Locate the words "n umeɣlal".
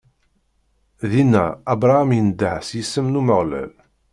3.09-3.71